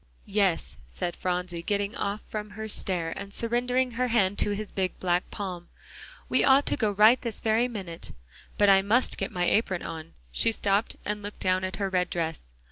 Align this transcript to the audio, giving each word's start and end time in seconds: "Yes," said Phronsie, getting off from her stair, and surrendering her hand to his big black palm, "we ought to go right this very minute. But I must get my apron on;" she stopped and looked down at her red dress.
"Yes," 0.25 0.77
said 0.87 1.15
Phronsie, 1.15 1.61
getting 1.61 1.95
off 1.95 2.21
from 2.27 2.49
her 2.49 2.67
stair, 2.67 3.13
and 3.15 3.31
surrendering 3.31 3.91
her 3.91 4.07
hand 4.07 4.39
to 4.39 4.49
his 4.49 4.71
big 4.71 4.99
black 4.99 5.29
palm, 5.29 5.69
"we 6.27 6.43
ought 6.43 6.65
to 6.65 6.75
go 6.75 6.89
right 6.89 7.21
this 7.21 7.39
very 7.39 7.67
minute. 7.67 8.11
But 8.57 8.67
I 8.67 8.81
must 8.81 9.19
get 9.19 9.31
my 9.31 9.45
apron 9.47 9.83
on;" 9.83 10.13
she 10.31 10.51
stopped 10.51 10.95
and 11.05 11.21
looked 11.21 11.41
down 11.41 11.63
at 11.63 11.75
her 11.75 11.87
red 11.87 12.09
dress. 12.09 12.49